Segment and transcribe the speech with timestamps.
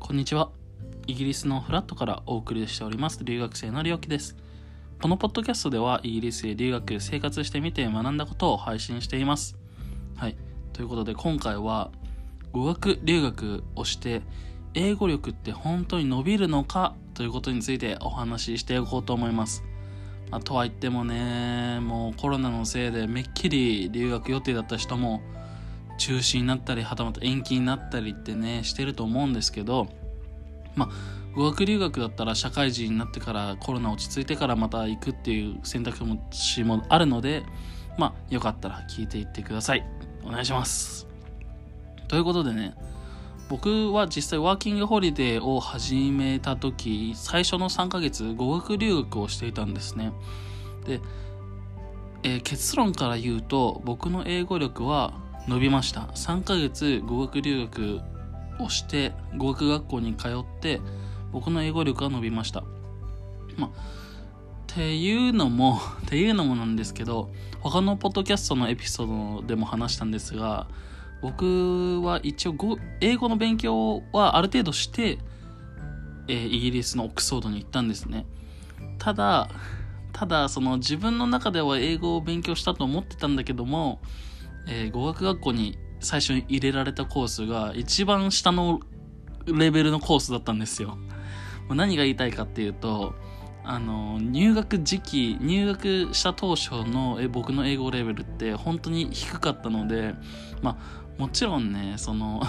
[0.00, 0.50] こんにちは。
[1.06, 4.36] イギリスのフラットからお送りしております留学生のりょうきです。
[5.00, 9.56] このポッドキャストではイギリスへ留学、生活してみて学んだことを配信しています。
[10.16, 10.36] はい。
[10.72, 11.92] ということで今回は
[12.50, 14.22] 語学留学をして
[14.74, 16.94] 英語力って本当に伸びるのか？
[17.14, 19.62] ということについてお話ししていこうと思います。
[20.30, 25.22] あ、とは言ってもね、もうコロナのせいでめっきり留学予定だった人も
[25.98, 29.88] 中止になったりはたまた延期になったりってねしてると思うんですけど
[30.74, 35.98] まあ語学留学だったら社会人になってからコロナ落ち着いてからまた行くっていう選択
[36.30, 37.42] 肢もあるので
[37.98, 39.86] まあよかったら聞いていってください。
[40.24, 41.06] お願いします。
[42.06, 42.74] ということでね
[43.48, 50.12] 僕は実際ワーキングホリデーを始めた時最初の3ヶ月語学留学をしていたんですね。
[50.86, 51.00] で、
[52.22, 55.14] えー結論から言うと僕の英語力は
[55.48, 56.02] 伸びました。
[56.02, 58.00] 3ヶ月語学留学
[58.60, 60.80] をして語学学校に通って
[61.32, 62.62] 僕の英語力が伸びました。
[63.56, 63.70] まっ
[64.66, 70.66] ていうのも っていうのもなんですけど他のポッドキャストのエピソードでも話したんですが
[71.22, 72.54] 僕は一応
[73.00, 75.18] 英語の勉強はある程度して、
[76.28, 78.26] えーイギリスのオックスフォードに行ったんですね。
[78.98, 79.48] ただ
[80.12, 84.00] ただその自分の中では英語を勉強したと思ってたんだけども
[84.68, 88.80] えー語学学校に最初に入れられたコースが一番下の
[89.46, 90.98] レベルのコースだったんですよ。
[91.70, 93.14] 何が言いたいかっていうと、
[93.64, 100.14] あの、入学時期、入学した当初の僕の英語レベルって本当に低かったので、
[100.62, 102.42] まあ、もちろんね、その、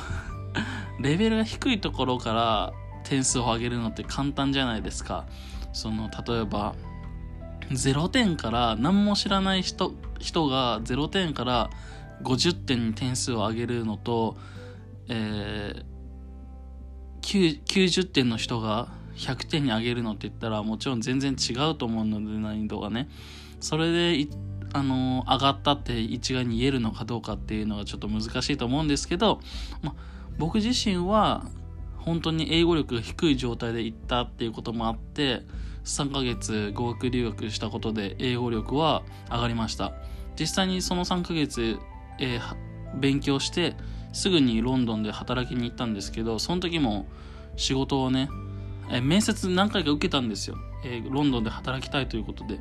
[1.02, 5.25] レベルが低いところから点数を上げるのって簡単じゃないですか。
[5.73, 6.75] その、例えば、
[7.70, 11.70] 0点から何も知らない人人が0点から
[12.23, 14.38] 50点に点数を上げるのと、
[15.08, 15.89] えー
[17.22, 23.09] 90点の人が100点に上げるのって言ったらもちろん全然違うと思うので難易度がね。
[23.59, 24.28] それで
[24.72, 29.41] あの上がったって一概に言えるのかどうかっていうのがちょっと難しいと思うんですけど、
[29.81, 29.96] ま、
[30.38, 31.46] 僕自身は
[31.97, 35.41] 本当に英語力が低い状態で行ったっていうこともあって
[35.84, 39.94] 3ヶ月語学留学したことで英語力は上がりました。
[40.40, 41.78] 実際にその3ヶ月、
[42.19, 43.75] えー勉強して
[44.13, 47.06] すぐにロンドンで働きに行ったんですけどその時も
[47.56, 48.30] 仕事をね、
[48.90, 52.59] えー面接何回か受けたんですよ、えーロンドンで働きたいということで。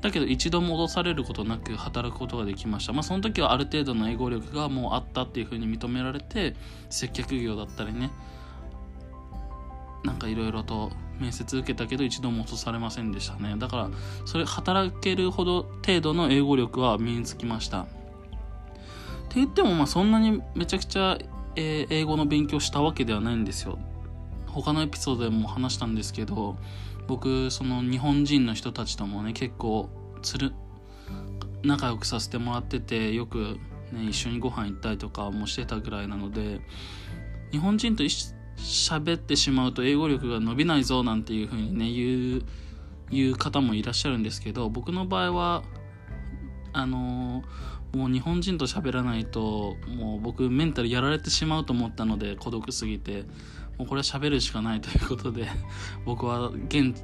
[0.00, 2.92] だけど一度も脅されることなく働くことができました。
[2.92, 6.54] まあその時はある程度の英語力がもうあったっていうふうに認められて
[6.88, 8.10] 接客業だったりね
[10.04, 13.56] なんかいろいろと面接受けたけど一度も落とされませんでしたね。
[13.58, 13.90] だから
[14.24, 17.86] それ働けるほど程度の英語力は身につきました。
[19.28, 21.18] って言ってもまあそんなにめちゃくちゃ、
[21.54, 23.78] え英語の勉強したわけではないんですよ。
[24.46, 26.56] 他のエピソードでも話したんですけど
[27.06, 29.90] 僕その日本人の人たちともね結構
[30.22, 30.52] つる
[31.62, 33.58] 仲良くさせてもらっててよく、
[33.92, 36.60] ね、一緒にご飯行ったりとかもしてたぐらいなので
[37.52, 42.42] 日本人と一緒喋ってしまうと英語力が伸びないぞなんていう風にね言う
[43.10, 45.62] 言う方もいらっしゃるんですけど僕の場合は
[46.78, 47.42] あの
[47.92, 53.24] もう日本人と喋らないともう僕メンタルやられてしまうと思ったので孤独すぎて
[53.78, 55.48] もうこれは喋るしかないということで
[56.04, 56.94] 僕は現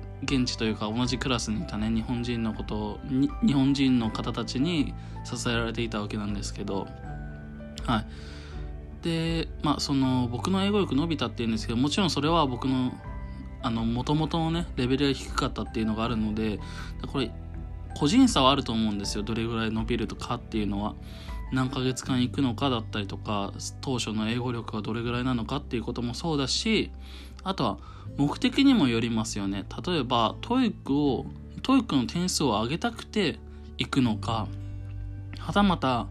[0.44, 6.86] 地というか同じクラスにいたね日本人のことをに日本人の方たちに支えられていたわけなんですけど
[7.86, 8.06] はい。
[9.02, 12.92] でまあその僕の英語力伸びたっていうんですけどもちろんそれは僕の
[13.62, 16.60] あの元々のねレベルが低かったっていうのがあるので
[17.06, 17.30] これ
[17.94, 19.22] 個人差はあると思うんですよ。
[19.22, 20.94] どれぐらい伸びるとかっていうのは。
[21.53, 26.91] 何ヶ月間行くのかだったりとか当初の英語力がどれぐらいなのかっていうこともそうだし
[27.44, 27.78] あとは
[28.16, 29.65] 目的にもよりますよね。
[29.87, 31.27] 例えば TOEIC を
[31.62, 33.38] TOEIC の点数を上げたくて
[33.78, 34.49] 行くのか
[35.38, 36.09] はたまた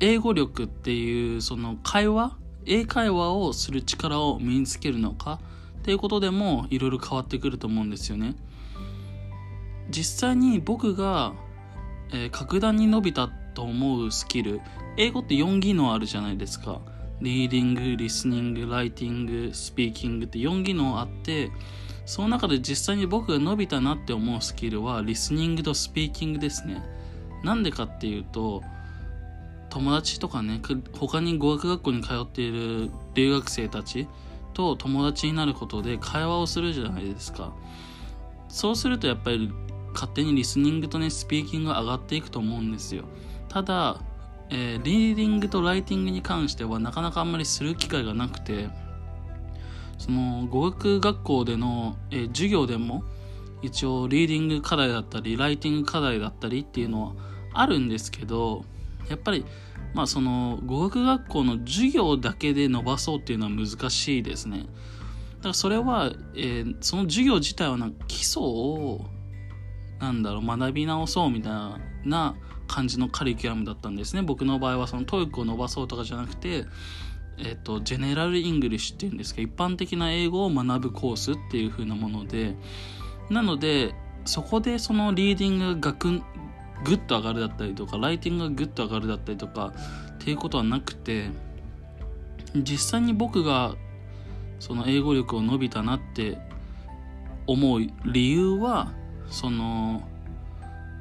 [0.00, 2.36] 英語力っていうその会話
[2.66, 5.40] 英会話をする力を身につけるのか
[5.78, 8.34] っていうことでもいろいろ変わってくると思うんですよね。
[9.90, 11.34] 実際に僕が、
[12.12, 14.60] えー格段に伸びたと思うスキル
[14.96, 16.80] 英語って4技能あるじゃないですか。
[17.20, 21.50] リーディング、リスニング、ライティング、スピーキングって4技能あって
[22.04, 26.82] その中で実際に僕が伸びたなって思うスキルはリスニングとスピーキングですね。
[27.42, 28.62] なんでかっていうと
[29.70, 30.60] 友達とかね
[30.92, 34.08] 他に語学学校に通っている留学生たち
[34.54, 37.52] と友達になることで会話をするじゃないですか。
[38.48, 39.50] そうするとやっぱり
[39.96, 43.04] 勝手にリスニングとねスピーキングが上がっていくと思うんですよ
[43.48, 44.00] ただ
[44.48, 48.68] えー、リーディングとライティングに関してはなかなかあんまりする機会がなくて
[49.98, 53.02] その語学学校での、えー、授業でも
[53.62, 57.12] 一応リーディング課題だったりライティング課題だったりっていうのは
[57.54, 58.64] あるんですけど
[59.08, 59.44] やっぱり
[59.94, 64.58] まあその語学学校の授業だけで伸ばそうっていうのは難しいですね。
[64.58, 64.68] だか
[65.48, 69.06] らそれは、えー、その授業自体はなんか基礎を
[70.00, 74.22] なんだろう学び直そうみたいな感じのカリキュラムだったんですね。
[74.22, 76.64] 僕の場合はその TOEIC を伸ばそうとかじゃなくて
[77.38, 82.54] えっ、と General English っていうんですか一般的な英語を学ぶコースっていう風なもので
[83.30, 83.94] なので
[84.24, 86.22] そこでそのリーディングがグ
[86.84, 89.72] ッと上がるだったりとかライティングがグッと上がるだったりとか
[90.14, 91.28] っていうことはなくて
[92.54, 93.74] 実際に僕が
[94.58, 96.38] その英語力を伸びたなって
[97.46, 98.92] 思う理由は
[99.30, 100.02] その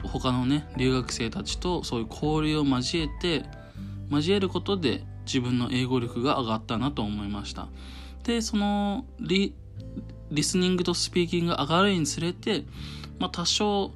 [0.03, 3.45] 他のね留学生たちとそういう交流を交えて
[4.09, 7.67] 交えることで自分の英語力が上がったなと思いました。
[8.23, 9.53] でそのリ
[10.31, 12.63] リスニングとスピーキングが上がるにつれて、
[13.19, 13.91] まあ、多少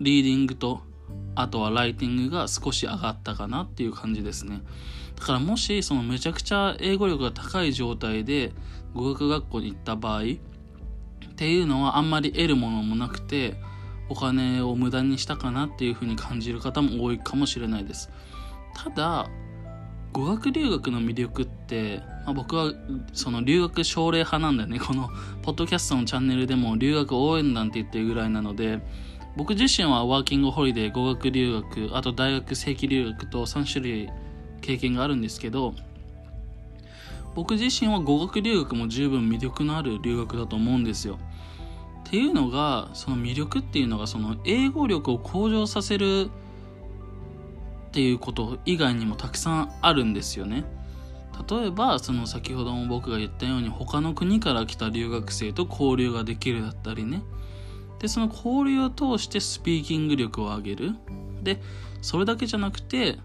[0.00, 0.82] リーディングと
[1.34, 4.62] あとはライティングが少し上がったかなっていう感じですね。
[5.16, 8.52] だからもしそのめちゃくちゃ英語力が高い状態で
[8.94, 10.22] 語学学校に行った場合
[11.38, 13.54] っていうのはあんまり得るものもなくて
[14.08, 18.10] お金を無駄にしたかなっていうふうに感じる方も多いかもしれないです
[18.74, 19.30] ただ
[20.12, 22.72] 語学留学の魅力って、まあ、僕は
[23.12, 25.10] その留学奨励派なんだよね この
[25.42, 28.80] ポッドキャストのチャンネルでも留学応援団って言ってるぐらいなので
[29.36, 34.08] 僕自身はワーキングホリデー語学留学あと大学正規留学と3種類
[34.60, 35.72] 経験があるんですけど
[37.36, 41.20] 僕自身は語学留学も十分魅力のある留学だと思うんですよ。
[42.08, 46.30] っていうのがその魅力っていうのがその英語力を向上させる
[47.88, 50.64] っていうこと以外にもたくさんあるんですよね。
[51.50, 57.22] 例えばその先ほども僕が言ったように他の国から来た留学生と交流ができるだったりね。
[57.98, 60.94] でその交流を通してスピーキング力を上げる。
[61.42, 61.60] で
[62.00, 63.18] それだけじゃなくて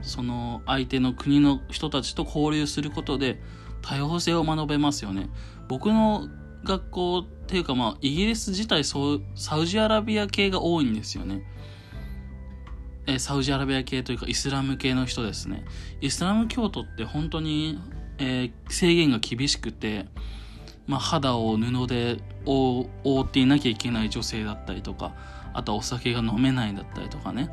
[0.00, 3.38] その相手の国の人たちと交流することで
[3.82, 5.28] 多様性を学べますよね。
[5.68, 6.28] 僕の
[6.64, 11.42] 学校ていうかまあイギリス自体そうサウジアラビア系が多いんですよね。
[13.06, 15.64] えサウジアラビア系というかイスラム系の人ですね。
[16.00, 17.78] イスラム教徒って本当に、
[18.16, 20.06] えー、制限が厳しくて
[20.86, 22.88] まあ、肌を布で覆
[23.22, 25.14] っていなきゃいけない女性だったりとか
[25.54, 27.50] あとはお酒が飲めないだったりとかね。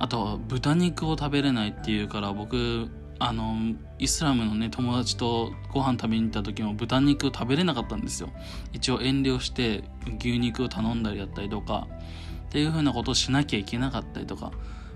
[0.00, 2.88] あとは豚肉を食べれないっていうから僕
[3.20, 8.30] あのイスラムのね友達とご飯食べに行った時も豚肉を食べれなかったんですよ
[8.72, 9.82] 一応遠慮して
[10.20, 11.88] 牛肉を頼んだりだったりとか
[12.46, 14.52] っていう風なことをしなきゃいけなかったりとか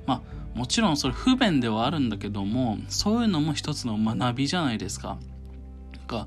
[0.06, 0.22] まあ
[0.56, 5.18] もちろんそれ不便ではあるんだけどもそういうのも一つの学びじゃないですか。
[6.12, 6.26] か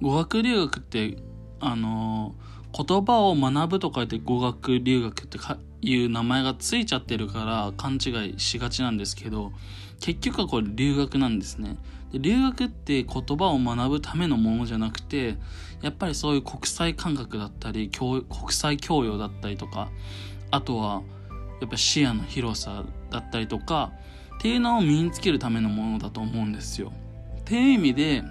[0.00, 1.18] 語学留学って
[1.60, 2.34] あの
[2.76, 5.38] 言葉を学ぶと書いて語学留学って
[5.86, 9.52] いう名前がついちゃってるから勘違いしがちなんですけど
[10.00, 11.76] 結局はこれ留学なんですね。
[12.12, 15.36] で留学って言葉を学ぶためのものじゃなくて
[15.82, 19.90] やっぱりそういう国際感覚だったり国際教養だったりとか
[20.50, 21.02] あとは
[21.60, 23.92] やっぱ視野の広さだったりとか
[24.38, 26.92] っていうのを身につけるためのものだと思うんですよ。
[27.40, 28.22] っていう意味で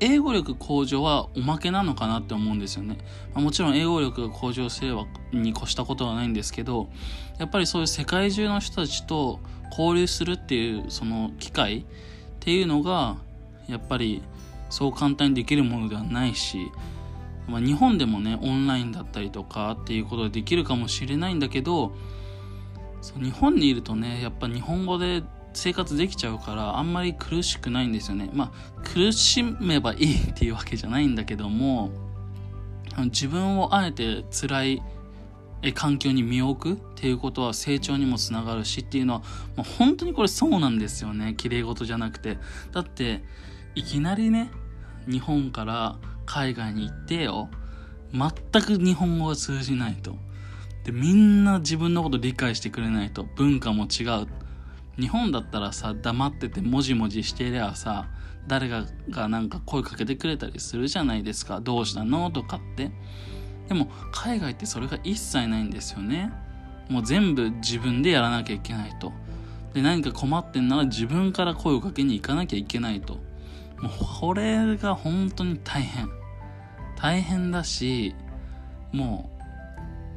[0.00, 2.98] 英語力向上はおまけなのかなって思うんですよね。
[3.34, 6.88] まあ、もちろん英語力が向上すればに越したことはないんですけど、
[7.38, 9.40] やっぱりそういう世界中の人たちと
[9.70, 11.84] 交流するっていうその機会っ
[12.40, 13.16] ていうのが、
[13.68, 14.22] やっぱり
[14.70, 16.70] そう簡単にできるものではないし、
[17.48, 21.92] まあ、日本でもね、オンラインだったりとかっていうことでできるかもしれないんだけど、
[23.00, 28.30] そう日本にいるとね、やっぱ日本語で生活できちゃうからあんまり苦しくないんですよね。
[28.32, 31.90] まあ苦しめばいいっていうわけじゃないんだけども
[33.06, 34.82] 自分をあえて辛い
[35.74, 39.20] 環境に身を置くっていうことは成長にもつながるしっていうのは、
[39.56, 41.34] まあ、本当にこれそうなんですよね。
[41.36, 42.38] 綺麗事じゃなくて。
[42.72, 43.22] だって
[43.74, 44.50] いきなりね
[45.06, 47.48] 日本から海外に行ってよ
[48.12, 50.16] 全く日本語が通じないと。
[50.84, 53.24] でみんな自分のこと理解してくれないと。
[53.36, 54.26] 文化も違う。
[54.98, 58.08] 日本だったらさ黙っててもじもじしていればさ
[58.46, 61.60] 誰かがなんか声かけてくれたりするじゃないですか。
[61.60, 62.30] どうしたの？
[62.30, 62.90] とかって。
[63.68, 66.32] でも海外ってそれが一切ないんですよね。
[66.88, 69.12] もう全部自分でやらなきゃいけないと。
[69.74, 73.14] で何か困ってんなら自分から声をかけに行かなきゃいけないと。
[73.80, 76.08] もうこれが本当に大変。
[76.96, 78.14] 大変だし
[78.92, 79.30] も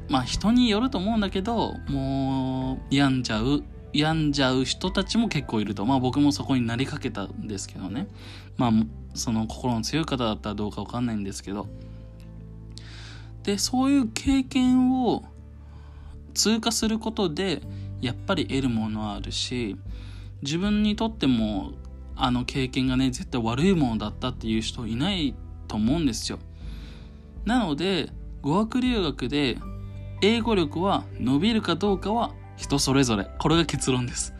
[0.08, 3.62] うまあ人によると思うんだけどもう病んじゃう。
[3.92, 5.84] 病んじゃう人たちも結構いると。
[5.84, 8.08] まあ僕もそこになりかけたんですけどね。
[8.56, 8.72] まあ
[9.14, 11.66] その心の強い方だったらどうかわかんないんですけど。
[13.42, 15.24] で、そういう経験を
[16.34, 17.62] 通過することで、
[18.00, 19.76] やっぱり得るものはあるし、
[20.42, 21.72] 自分にとっても
[22.16, 25.34] あの経験がね、絶対悪いものだったっていう人いない
[25.68, 26.38] と思うんですよ。
[27.44, 29.58] なので、語学留学で
[30.20, 33.28] 英語力は伸びるかどうかは人それぞれ。
[33.38, 34.34] これが結論です。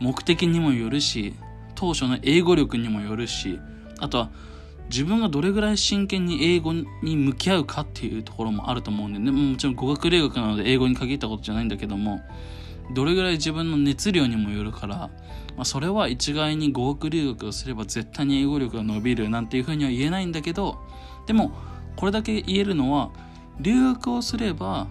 [0.00, 1.34] 目的にもよるし、
[1.74, 3.58] 当初の英語力にもよるし、
[4.00, 4.30] あとは
[4.90, 12.20] 自分がどれぐらい真剣に英語に向き合うかっていうところもあると思うんでね、もちろん語学留学なので英語に限ったことじゃないんだけども、
[12.92, 15.10] どれぐらい自分の熱量にもよるから、ま
[15.62, 20.78] あ、それは一概に語学留学をすれば絶対に英語力が伸びるなんていうふうには言えないんだけど、
[21.26, 21.52] でも、
[21.96, 23.10] これだけ言えるのは、
[23.60, 24.88] 留学をすれば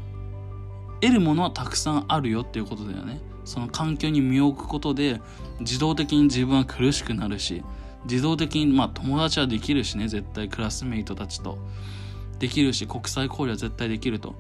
[1.02, 3.20] 得るものはたくさんあるよっていうことだよね。
[3.46, 5.22] その環境に身を置くことで
[5.60, 7.64] 自動的に自分は苦しくなるし
[8.04, 11.58] 自動的にまあ友達はできるしね絶対クラスメイトたちと。
[12.38, 14.36] できるし国際交流は絶対できると。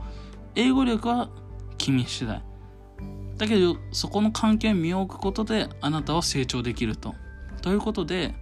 [0.55, 1.29] 英語力は
[1.77, 2.41] 君次第。
[3.37, 7.15] だけどそこの環境に身を置くことであなたは成長できると。
[7.61, 8.35] ということで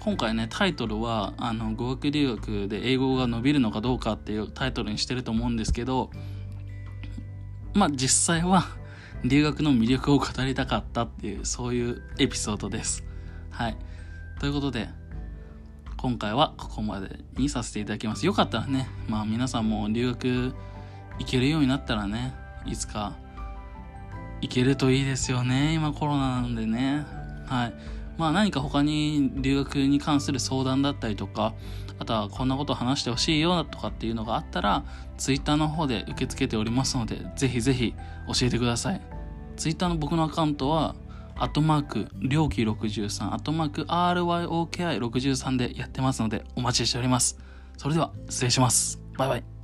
[0.00, 6.10] 今回ねタイトルはあの語学留学で英語が伸びるのかどうかっていうタイトルにしてると思うんですけど
[7.74, 8.66] まあ実際は
[9.24, 13.04] 留学の魅力を語りたかったっていうそういうエピソードです。
[13.50, 13.76] はい。
[14.40, 14.88] ということで
[15.96, 18.26] 今回はここまでにさせていただきます。
[18.26, 20.54] よかったらねまあ皆さんも留学
[21.18, 22.34] 行けるようになったらね
[22.66, 23.14] いつか
[24.40, 27.06] 行けるといいですよね今コロナなんでね。
[27.46, 27.74] はい。
[28.18, 31.54] まあ何か他に留学に関する相談だったりとか、
[32.02, 34.84] あとはこんなこと話してほしいよとかっていうのがあったら、
[35.18, 37.94] Twitter の方で受け付けておりますので、ぜひぜひ
[38.26, 39.00] 教えてください。
[39.56, 40.96] Twitter の僕のアカウントは、
[41.36, 47.38] アットマーク、良き63、アットマーク、RYOKI63 でやってますので、お待ちしております。
[47.76, 49.00] それでは、失礼します。
[49.16, 49.61] バイバイ。